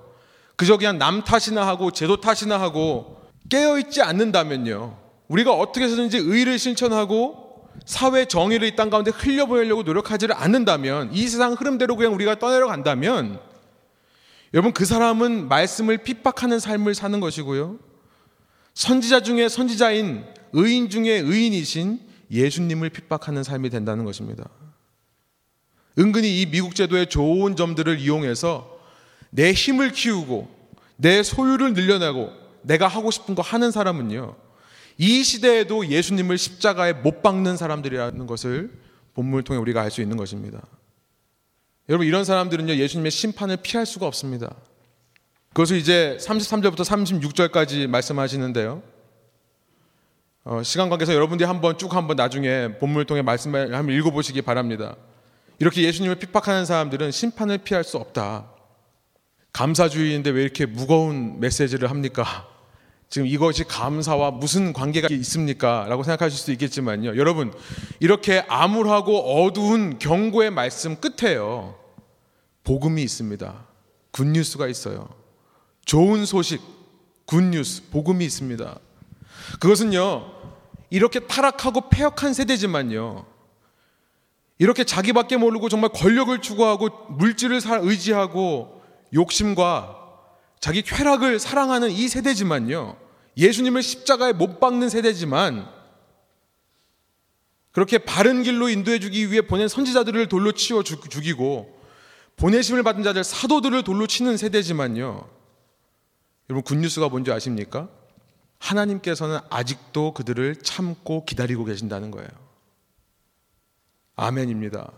[0.57, 4.97] 그저 그냥 남 탓이나 하고 제도 탓이나 하고 깨어 있지 않는다면요.
[5.29, 11.53] 우리가 어떻게 해서든지 의를 실천하고 사회 정의를 이 땅 가운데 흘려보내려고 노력하지를 않는다면 이 세상
[11.53, 13.39] 흐름대로 그냥 우리가 떠내려 간다면
[14.53, 17.77] 여러분 그 사람은 말씀을 핍박하는 삶을 사는 것이고요.
[18.73, 24.49] 선지자 중에 선지자인 의인 중에 의인이신 예수님을 핍박하는 삶이 된다는 것입니다.
[25.97, 28.79] 은근히 이 미국 제도의 좋은 점들을 이용해서
[29.29, 30.49] 내 힘을 키우고
[30.95, 34.35] 내 소유를 늘려내고 내가 하고 싶은 거 하는 사람은요.
[34.97, 38.71] 이 시대에도 예수님을 십자가에 못 박는 사람들이라는 것을
[39.13, 40.61] 본문을 통해 우리가 알 수 있는 것입니다.
[41.87, 44.53] 여러분 이런 사람들은요 예수님의 심판을 피할 수가 없습니다.
[45.49, 48.83] 그것을 이제 33절부터 36절까지 말씀하시는데요.
[50.51, 54.95] 어, 시간 관계에서 여러분들이 한번 쭉 한번 나중에 본문을 통해 말씀을 한번 읽어보시기 바랍니다.
[55.59, 58.49] 이렇게 예수님을 핍박하는 사람들은 심판을 피할 수 없다.
[59.53, 62.47] 감사주의인데 왜 이렇게 무거운 메시지를 합니까?
[63.09, 65.85] 지금 이것이 감사와 무슨 관계가 있습니까?
[65.87, 67.15] 라고 생각하실 수도 있겠지만요.
[67.17, 67.53] 여러분,
[67.99, 71.75] 이렇게 암울하고 어두운 경고의 말씀 끝에요.
[72.63, 73.67] 복음이 있습니다.
[74.09, 75.09] 굿뉴스가 있어요.
[75.85, 76.59] 좋은 소식,
[77.25, 78.79] 굿뉴스, 복음이 있습니다.
[79.59, 80.38] 그것은요,
[80.89, 83.25] 이렇게 타락하고 폐역한 세대지만요.
[84.57, 88.81] 이렇게 자기밖에 모르고 정말 권력을 추구하고 물질을 의지하고
[89.13, 89.97] 욕심과
[90.59, 92.97] 자기 쾌락을 사랑하는 이 세대지만요.
[93.37, 95.69] 예수님을 십자가에 못 박는 세대지만
[97.71, 101.79] 그렇게 바른 길로 인도해 주기 위해 보낸 선지자들을 돌로 치워 죽이고
[102.35, 105.29] 보내심을 받은 자들 사도들을 돌로 치는 세대지만요.
[106.49, 107.89] 여러분 굿뉴스가 뭔지 아십니까?
[108.59, 112.29] 하나님께서는 아직도 그들을 참고 기다리고 계신다는 거예요.
[114.15, 114.91] 아멘입니다.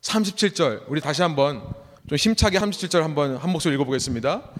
[0.00, 1.62] 37절 우리 다시 한번
[2.08, 4.50] 좀 힘차게 37절 한번 한 목소리 읽어보겠습니다.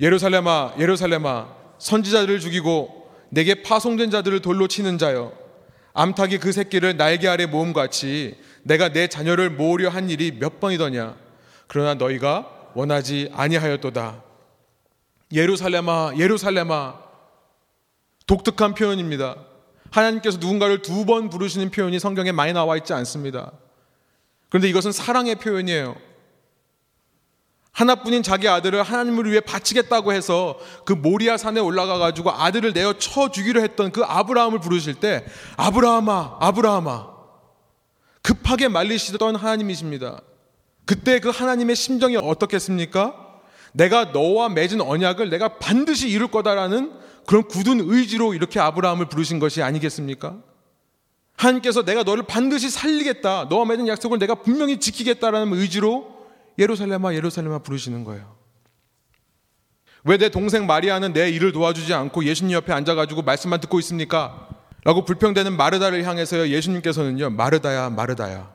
[0.00, 5.32] 예루살렘아 예루살렘아 선지자들을 죽이고 내게 파송된 자들을 돌로 치는 자여
[5.92, 11.16] 암탉이 그 새끼를 날개 아래 모음같이 내가 내 자녀를 모으려 한 일이 몇 번이더냐
[11.66, 14.22] 그러나 너희가 원하지 아니하였도다
[15.32, 17.03] 예루살렘아 예루살렘아
[18.26, 19.36] 독특한 표현입니다
[19.90, 23.52] 하나님께서 누군가를 두 번 부르시는 표현이 성경에 많이 나와 있지 않습니다
[24.48, 25.96] 그런데 이것은 사랑의 표현이에요
[27.72, 33.30] 하나뿐인 자기 아들을 하나님을 위해 바치겠다고 해서 그 모리아 산에 올라가 가지고 아들을 내어 쳐
[33.32, 35.24] 주기로 했던 그 아브라함을 부르실 때
[35.56, 37.14] 아브라함아 아브라함아
[38.22, 40.22] 급하게 말리시던 하나님이십니다.
[40.86, 43.14] 그때 그 하나님의 심정이 어떻겠습니까?
[43.72, 46.92] 내가 너와 맺은 언약을 내가 반드시 이룰 거다라는
[47.26, 50.38] 그런 굳은 의지로 이렇게 아브라함을 부르신 것이 아니겠습니까?
[51.36, 53.46] 하나님께서 내가 너를 반드시 살리겠다.
[53.50, 56.14] 너와 맺은 약속을 내가 분명히 지키겠다라는 의지로
[56.58, 58.34] 예루살렘아 예루살렘아 부르시는 거예요.
[60.04, 64.48] 왜 내 동생 마리아는 내 일을 도와주지 않고 예수님 옆에 앉아가지고 말씀만 듣고 있습니까?
[64.84, 68.52] 라고 불평되는 마르다를 향해서요 예수님께서는요 마르다야 마르다야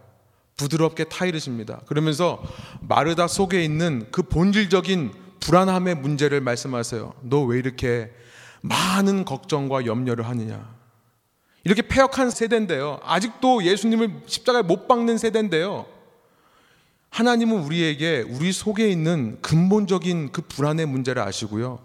[0.57, 1.81] 부드럽게 타이르십니다.
[1.87, 2.41] 그러면서
[2.81, 7.13] 마르다 속에 있는 그 본질적인 불안함의 문제를 말씀하세요.
[7.23, 8.11] 너 왜 이렇게
[8.61, 10.77] 많은 걱정과 염려를 하느냐?
[11.63, 12.99] 이렇게 폐역한 세대인데요.
[13.03, 15.85] 아직도 예수님을 십자가에 못 박는 세대인데요.
[17.09, 21.79] 하나님은 우리에게 우리 속에 있는 근본적인 그 불안의 문제를 아시고요.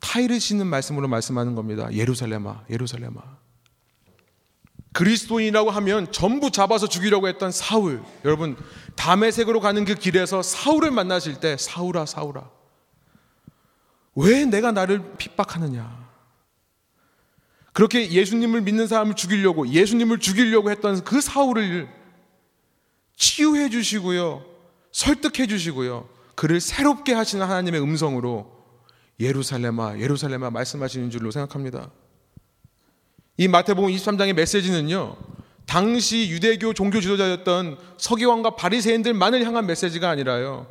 [0.00, 1.88] 타이르시는 말씀으로 말씀하는 겁니다.
[1.92, 3.22] 예루살렘아, 예루살렘아.
[4.92, 8.02] 그리스도인이라고 하면 전부 잡아서 죽이려고 했던 사울.
[8.24, 8.56] 여러분,
[8.94, 12.48] 담의색으로 가는 그 길에서 사울을 만나실 때 사울아, 사울아.
[14.14, 16.03] 왜 내가 나를 핍박하느냐?
[17.74, 21.88] 그렇게 예수님을 믿는 사람을 죽이려고, 예수님을 죽이려고 했던 그 사울을
[23.16, 24.44] 치유해 주시고요.
[24.92, 26.08] 설득해 주시고요.
[26.36, 28.50] 그를 새롭게 하시는 하나님의 음성으로
[29.18, 31.90] 예루살렘아, 예루살렘아 말씀하시는 줄로 생각합니다.
[33.36, 35.16] 이 마태복음 23장의 메시지는요.
[35.66, 40.68] 당시 유대교 종교 지도자였던 서기관과 바리새인들만을 향한 메시지가 아니라요.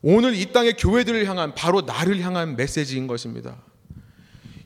[0.00, 3.56] 오늘 이 땅의 교회들을 향한 바로 나를 향한 메시지인 것입니다.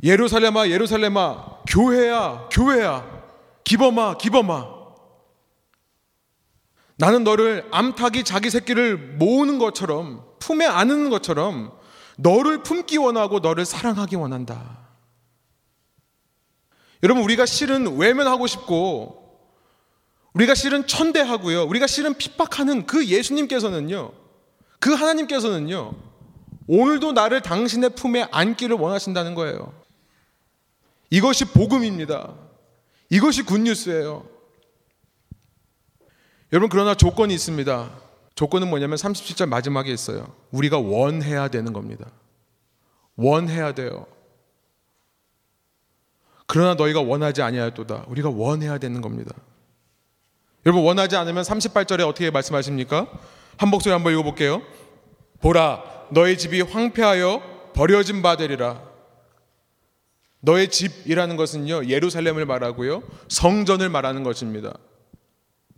[0.05, 3.25] 예루살렘아 예루살렘아 교회야 교회야
[3.65, 4.75] 기범아 기범아
[6.97, 11.73] 나는 너를 암탉이 자기 새끼를 모으는 것처럼 품에 안는 것처럼
[12.17, 14.79] 너를 품기 원하고 너를 사랑하기 원한다.
[17.03, 19.25] 여러분 우리가 실은 외면하고 싶고
[20.35, 21.65] 우리가 실은 천대하고요.
[21.65, 24.13] 우리가 실은 핍박하는 그 예수님께서는요.
[24.79, 25.95] 그 하나님께서는요.
[26.69, 29.84] 오늘도 나를 당신의 품에 안기를 원하신다는 거예요.
[31.11, 32.35] 이것이 복음입니다.
[33.11, 34.27] 이것이 굿뉴스예요.
[36.53, 37.91] 여러분 그러나 조건이 있습니다.
[38.35, 40.35] 조건은 뭐냐면 37절 마지막에 있어요.
[40.51, 42.11] 우리가 원해야 되는 겁니다.
[43.17, 44.07] 원해야 돼요.
[46.47, 48.07] 그러나 너희가 원하지 아니하였도다.
[48.09, 49.35] 우리가 원해야 되는 겁니다.
[50.67, 53.07] 여러분 원하지 않으면 38절에 어떻게 말씀하십니까?
[53.57, 54.63] 한 목소리 한번 읽어볼게요.
[55.41, 58.94] 보라 너의 집이 황폐하여 버려진 바 되리라.
[60.45, 64.77] 너의 집이라는 것은요 예루살렘을 말하고요 성전을 말하는 것입니다.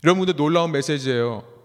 [0.05, 1.57] 여러분들 놀라운 메시지예요.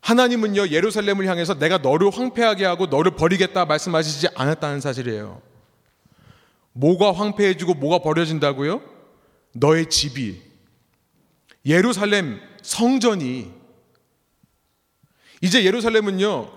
[0.00, 5.40] 하나님은요, 예루살렘을 향해서 내가 너를 황폐하게 하고 너를 버리겠다 말씀하시지 않았다는 사실이에요.
[6.72, 8.82] 뭐가 황폐해지고 뭐가 버려진다고요?
[9.54, 10.42] 너의 집이.
[11.64, 13.50] 예루살렘 성전이.
[15.40, 16.50] 이제 예루살렘은요,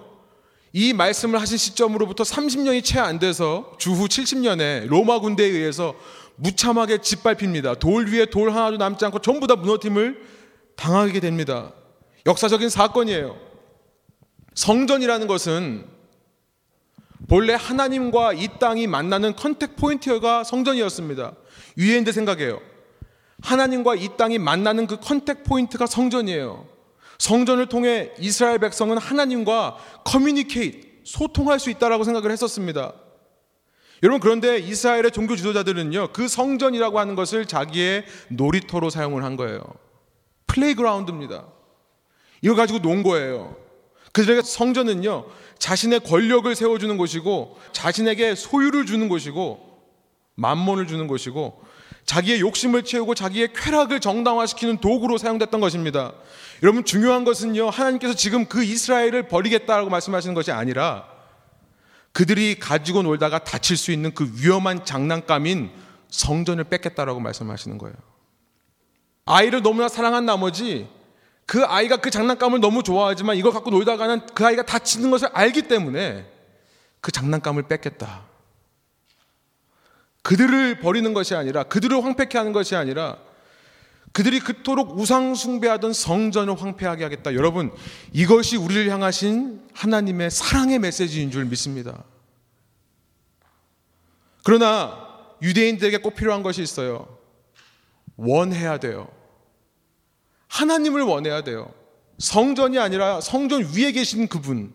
[0.77, 5.95] 이 말씀을 하신 시점으로부터 30년이 채 안 돼서 주후 70년에 로마 군대에 의해서
[6.35, 7.73] 무참하게 짓밟힙니다.
[7.79, 10.21] 돌 위에 돌 하나도 남지 않고 전부 다 무너짐을
[10.75, 11.73] 당하게 됩니다.
[12.27, 13.35] 역사적인 사건이에요.
[14.53, 15.83] 성전이라는 것은
[17.27, 21.33] 본래 하나님과 이 땅이 만나는 contact point가 성전이었습니다.
[21.75, 22.61] 위에인데 생각해요.
[23.41, 26.76] 하나님과 이 땅이 만나는 그 contact point가 성전이에요.
[27.19, 32.93] 성전을 통해 이스라엘 백성은 하나님과 communicate, 소통할 수 있다라고 생각을 했었습니다.
[34.03, 39.61] 여러분 그런데 이스라엘의 종교 지도자들은요 그 성전이라고 하는 것을 자기의 놀이터로 사용을 한 거예요.
[40.47, 41.45] playground입니다.
[42.43, 43.55] 이거 가지고 논 거예요.
[44.11, 45.25] 그들에게 성전은요
[45.57, 49.67] 자신의 권력을 세워 주는 곳이고 자신에게 소유를 주는 곳이고
[50.35, 51.61] 맘몬을 주는 것이고
[52.05, 56.13] 자기의 욕심을 채우고 자기의 쾌락을 정당화시키는 도구로 사용됐던 것입니다.
[56.63, 57.69] 여러분 중요한 것은요.
[57.69, 61.07] 하나님께서 지금 그 이스라엘을 버리겠다라고 말씀하시는 것이 아니라
[62.11, 65.71] 그들이 가지고 놀다가 다칠 수 있는 그 위험한 장난감인
[66.09, 67.95] 성전을 뺏겠다라고 말씀하시는 거예요.
[69.25, 70.89] 아이를 너무나 사랑한 나머지
[71.45, 76.25] 그 아이가 그 장난감을 너무 좋아하지만 이걸 갖고 놀다가는 그 아이가 다치는 것을 알기 때문에
[77.01, 78.25] 그 장난감을 뺏겠다.
[80.23, 83.17] 그들을 버리는 것이 아니라 그들을 황폐케 하는 것이 아니라
[84.11, 87.33] 그들이 그토록 우상 숭배하던 성전을 황폐하게 하겠다.
[87.33, 87.71] 여러분,
[88.13, 92.03] 이것이 우리를 향하신 하나님의 사랑의 메시지인 줄 믿습니다.
[94.43, 95.07] 그러나
[95.41, 97.17] 유대인들에게 꼭 필요한 것이 있어요.
[98.15, 99.09] 원해야 돼요.
[100.47, 101.71] 하나님을 원해야 돼요.
[102.17, 104.73] 성전이 아니라 성전 위에 계신 그분.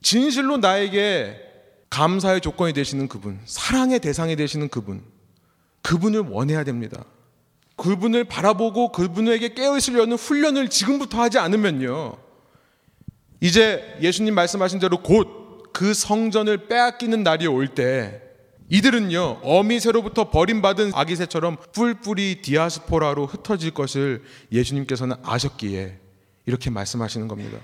[0.00, 1.44] 진실로 나에게
[1.90, 5.02] 감사의 조건이 되시는 그분, 사랑의 대상이 되시는 그분,
[5.82, 7.04] 그분을 원해야 됩니다.
[7.78, 12.18] 그분을 바라보고 그분에게 깨어있으려는 훈련을 지금부터 하지 않으면요.
[13.40, 15.38] 이제 예수님 말씀하신 대로 곧
[15.78, 18.20] 그 성전을 빼앗기는 날이 올 때
[18.68, 25.98] 이들은요, 어미새로부터 버림받은 아기새처럼 뿔뿔이 디아스포라로 흩어질 것을 예수님께서는 아셨기에
[26.46, 27.58] 이렇게 말씀하시는 겁니다.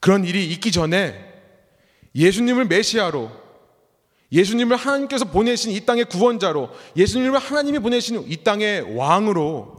[0.00, 1.22] 그런 일이 있기 전에
[2.16, 3.30] 예수님을 메시아로
[4.32, 9.76] 예수님을 하나님께서 보내신 이 땅의 구원자로 예수님을 하나님이 보내신 이 땅의 왕으로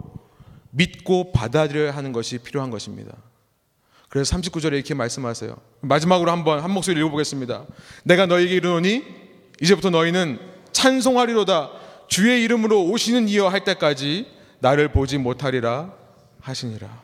[0.69, 3.13] 믿고 받아들여야 하는 것이 필요한 것입니다.
[4.09, 5.55] 그래서 39절에 이렇게 말씀하세요.
[5.81, 7.65] 마지막으로 한번 한 목소리 읽어보겠습니다.
[8.03, 9.03] 내가 너에게 이르노니
[9.61, 10.39] 이제부터 너희는
[10.71, 11.71] 찬송하리로다
[12.07, 14.27] 주의 이름으로 오시는 이여 할 때까지
[14.59, 15.93] 나를 보지 못하리라
[16.41, 17.01] 하시니라.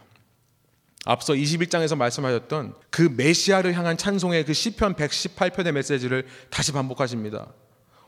[1.06, 7.48] 앞서 21장에서 말씀하셨던 그 메시아를 향한 찬송의 그 시편 118편의 메시지를 다시 반복하십니다.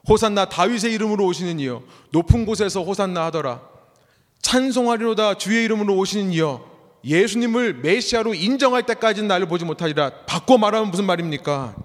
[0.08, 3.62] 호산나 다윗의 이름으로 오시는 이여 높은 곳에서 호산나 하더라.
[4.42, 6.70] 찬송하리로다 주의 이름으로 오시는 이여
[7.04, 10.12] 예수님을 메시아로 인정할 때까지는 나를 보지 못하리라.
[10.26, 11.76] 바꿔 말하면 무슨 말입니까?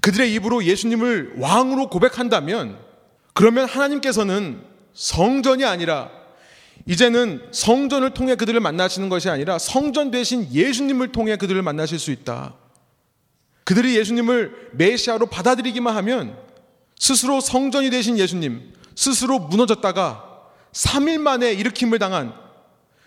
[0.00, 2.78] 그들의 입으로 예수님을 왕으로 고백한다면
[3.34, 6.10] 그러면 하나님께서는 성전이 아니라
[6.86, 12.54] 이제는 성전을 통해 그들을 만나시는 것이 아니라 성전 대신 예수님을 통해 그들을 만나실 수 있다.
[13.64, 16.36] 그들이 예수님을 메시아로 받아들이기만 하면
[16.98, 22.34] 스스로 성전이 되신 예수님, 스스로 무너졌다가 3일 만에 일으킴을 당한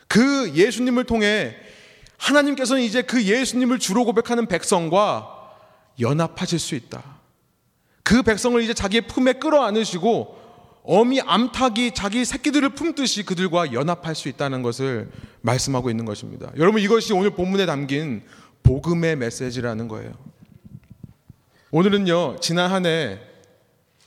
[0.08, 1.56] 그 예수님을 통해
[2.18, 5.30] 하나님께서는 이제 그 예수님을 주로 고백하는 백성과
[6.00, 7.04] 연합하실 수 있다.
[8.04, 10.43] 그 백성을 이제 자기의 품에 끌어 안으시고
[10.84, 15.10] 어미 암탉이 자기 새끼들을 품듯이 그들과 연합할 수 있다는 것을
[15.42, 16.52] 말씀하고 있는 것입니다.
[16.58, 18.24] 여러분 이것이 오늘 본문에 담긴
[18.64, 20.12] 복음의 메시지라는 거예요.
[21.72, 23.34] 오늘은요 지난 한 해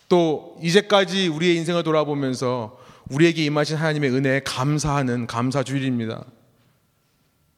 [0.09, 2.79] 또 이제까지 우리의 인생을 돌아보면서
[3.11, 6.25] 우리에게 임하신 하나님의 은혜에 감사하는 감사 주일입니다.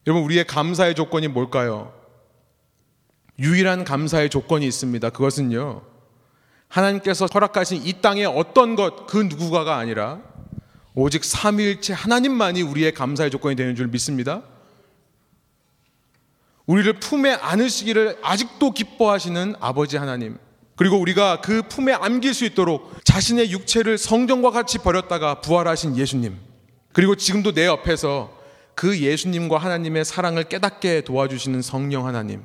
[0.07, 1.93] 여러분 우리의 감사의 조건이 뭘까요?
[3.39, 5.11] 유일한 감사의 조건이 있습니다.
[5.11, 5.83] 그것은요
[6.69, 10.21] 하나님께서 허락하신 이 땅의 어떤 것 그 누구가가 아니라
[10.95, 14.43] 오직 삼위일체 하나님만이 우리의 감사의 조건이 되는 줄 믿습니다.
[16.67, 20.37] 우리를 품에 안으시기를 아직도 기뻐하시는 아버지 하나님.
[20.77, 26.37] 그리고 우리가 그 품에 안길 수 있도록 자신의 육체를 성전과 같이 버렸다가 부활하신 예수님.
[26.93, 28.37] 그리고 지금도 내 옆에서
[28.75, 32.43] 그 예수님과 하나님의 사랑을 깨닫게 도와주시는 성령 하나님.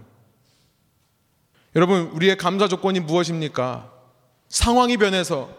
[1.75, 3.91] 여러분, 우리의 감사 조건이 무엇입니까?
[4.53, 5.49] 상황이 변해서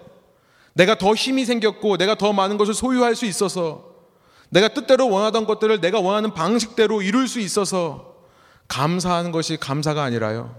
[0.73, 3.93] 내가 더 힘이 생겼고 내가 더 많은 것을 소유할 수 있어서
[4.51, 8.15] 내가 뜻대로 원하던 것들을 내가 원하는 방식대로 이룰 수 있어서
[8.69, 10.55] 감사하는 것이 감사가 아니라요.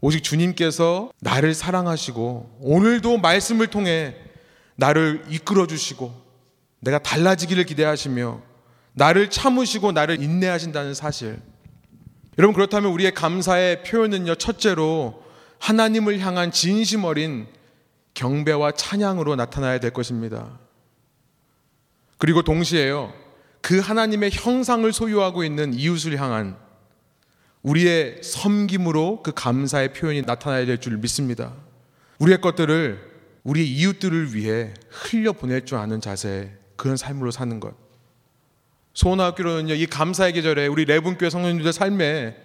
[0.00, 4.16] 오직 주님께서 나를 사랑하시고 오늘도 말씀을 통해
[4.74, 6.12] 나를 이끌어 주시고
[6.80, 8.40] 내가 달라지기를 기대하시며
[8.94, 11.40] 나를 참으시고 나를 인내하신다는 사실.
[12.38, 14.34] 여러분 그렇다면 우리의 감사의 표현은요.
[14.34, 15.29] 첫째로
[15.60, 17.46] 하나님을 향한 진심 어린
[18.14, 20.58] 경배와 찬양으로 나타나야 될 것입니다.
[22.18, 23.12] 그리고 동시에요.
[23.60, 26.56] 그 하나님의 형상을 소유하고 있는 이웃을 향한
[27.62, 31.52] 우리의 섬김으로 그 감사의 표현이 나타나야 될 줄 믿습니다.
[32.18, 33.10] 우리의 것들을
[33.44, 37.74] 우리 이웃들을 위해 흘려 보낼 줄 아는 자세, 그런 삶으로 사는 것.
[38.94, 42.36] 소원학교로는요, 이 감사의 계절에 우리 레분교회 성도님들 삶에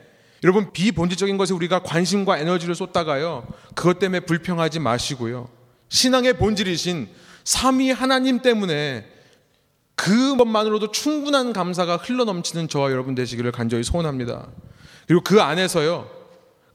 [0.45, 3.47] 여러분 비본질적인 것에 우리가 관심과 에너지를 쏟다가요.
[3.73, 5.49] 그것 때문에 불평하지 마시고요.
[5.89, 7.09] 신앙의 본질이신
[7.43, 9.07] 삼위 하나님 때문에
[9.95, 14.45] 그것만으로도 충분한 감사가 흘러넘치는 저와 여러분 되시기를 간절히 소원합니다.
[15.07, 16.11] 그리고 그 안에서요.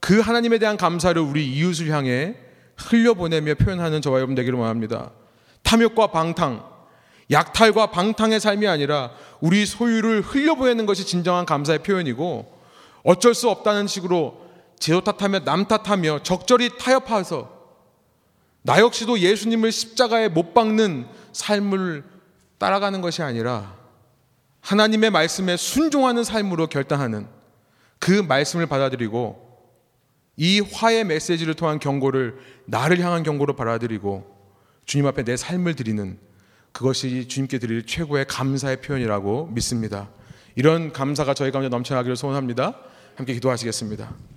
[0.00, 2.34] 그 하나님에 대한 감사를 우리 이웃을 향해
[2.74, 5.12] 흘려보내며 표현하는 저와 여러분 되기를 원합니다.
[5.62, 6.64] 탐욕과 방탕,
[7.30, 12.58] 약탈과 방탕의 삶이 아니라 우리 소유를 흘려보내는 것이 진정한 감사의 표현이고
[13.02, 14.48] 어쩔 수 없다는 식으로
[14.78, 17.60] 제도 탓하며 남 탓하며 적절히 타협해서
[18.62, 22.04] 나 역시도 예수님을 십자가에 못 박는 삶을
[22.58, 23.74] 따라가는 것이 아니라
[24.60, 27.26] 하나님의 말씀에 순종하는 삶으로 결단하는
[27.98, 29.48] 그 말씀을 받아들이고
[30.36, 34.24] 이 화의 메시지를 통한 경고를 나를 향한 경고로 받아들이고
[34.84, 36.18] 주님 앞에 내 삶을 드리는
[36.72, 40.08] 그것이 주님께 드릴 최고의 감사의 표현이라고 믿습니다.
[40.54, 42.78] 이런 감사가 저희 가운데 넘쳐나기를 소원합니다.
[43.20, 44.30] 함께 기도하시겠습니다.